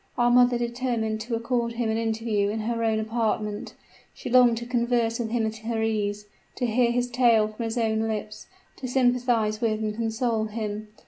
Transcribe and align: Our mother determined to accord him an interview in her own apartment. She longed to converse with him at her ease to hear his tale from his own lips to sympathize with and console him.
Our 0.17 0.31
mother 0.31 0.57
determined 0.57 1.21
to 1.21 1.35
accord 1.35 1.73
him 1.73 1.91
an 1.91 1.97
interview 1.97 2.49
in 2.49 2.61
her 2.61 2.83
own 2.83 2.99
apartment. 2.99 3.75
She 4.15 4.31
longed 4.31 4.57
to 4.57 4.65
converse 4.65 5.19
with 5.19 5.29
him 5.29 5.45
at 5.45 5.57
her 5.57 5.83
ease 5.83 6.25
to 6.55 6.65
hear 6.65 6.89
his 6.89 7.07
tale 7.11 7.47
from 7.49 7.65
his 7.65 7.77
own 7.77 8.07
lips 8.07 8.47
to 8.77 8.87
sympathize 8.87 9.61
with 9.61 9.79
and 9.79 9.93
console 9.95 10.45
him. 10.45 10.87